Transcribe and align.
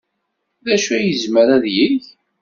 D 0.65 0.67
acu 0.75 0.91
ay 0.97 1.03
yezmer 1.07 1.47
ad 1.55 1.65
yeg? 1.75 2.03